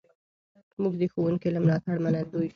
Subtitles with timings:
[0.81, 2.49] موږ د ښوونکي له ملاتړه منندوی یو.